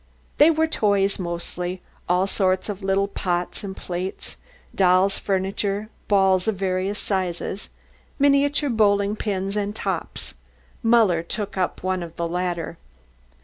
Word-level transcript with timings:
They 0.39 0.49
were 0.49 0.65
toys, 0.65 1.19
mostly, 1.19 1.79
all 2.09 2.25
sorts 2.25 2.69
of 2.69 2.81
little 2.81 3.07
pots 3.07 3.63
and 3.63 3.77
plates, 3.77 4.35
dolls' 4.73 5.19
furniture, 5.19 5.89
balls 6.07 6.47
of 6.47 6.55
various 6.55 6.97
sizes, 6.97 7.69
miniature 8.17 8.71
bowling 8.71 9.15
pins, 9.15 9.55
and 9.55 9.75
tops. 9.75 10.33
Muller 10.81 11.21
took 11.21 11.55
up 11.55 11.83
one 11.83 12.01
of 12.01 12.15
the 12.15 12.27
latter. 12.27 12.79